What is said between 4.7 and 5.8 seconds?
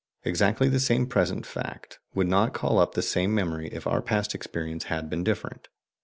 had been different.